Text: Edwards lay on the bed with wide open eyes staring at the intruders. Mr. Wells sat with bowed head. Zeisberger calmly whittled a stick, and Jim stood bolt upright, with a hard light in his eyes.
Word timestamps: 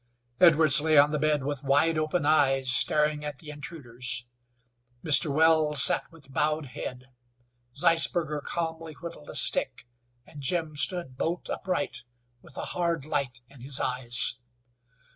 Edwards 0.39 0.81
lay 0.81 0.97
on 0.97 1.11
the 1.11 1.19
bed 1.19 1.43
with 1.43 1.63
wide 1.63 1.95
open 1.95 2.25
eyes 2.25 2.71
staring 2.71 3.23
at 3.23 3.37
the 3.37 3.51
intruders. 3.51 4.25
Mr. 5.05 5.31
Wells 5.31 5.83
sat 5.83 6.11
with 6.11 6.33
bowed 6.33 6.65
head. 6.69 7.03
Zeisberger 7.77 8.41
calmly 8.41 8.93
whittled 8.93 9.29
a 9.29 9.35
stick, 9.35 9.85
and 10.25 10.41
Jim 10.41 10.75
stood 10.75 11.17
bolt 11.17 11.51
upright, 11.51 12.03
with 12.41 12.57
a 12.57 12.65
hard 12.73 13.05
light 13.05 13.41
in 13.47 13.61
his 13.61 13.79
eyes. 13.79 14.37